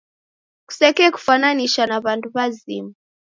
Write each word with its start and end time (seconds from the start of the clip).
Kusekekufwananisha 0.67 1.83
na 1.89 1.97
w'andu 2.03 2.27
w'azima. 2.35 2.91